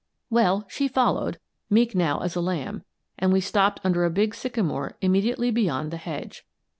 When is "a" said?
2.35-2.41, 4.03-4.09